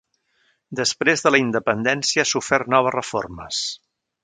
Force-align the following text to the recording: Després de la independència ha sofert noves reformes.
Després 0.79 1.23
de 1.25 1.31
la 1.35 1.41
independència 1.43 2.25
ha 2.25 2.29
sofert 2.31 2.73
noves 2.77 2.97
reformes. 2.99 3.63